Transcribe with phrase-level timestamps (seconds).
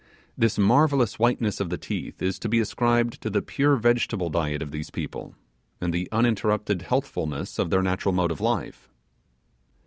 [0.35, 4.63] Their marvellous whiteness of the teeth is to be ascribed to the pure vegetable diet
[4.63, 5.35] of these people,
[5.79, 8.89] and the uninterrupted healthfulness of their natural mode of life.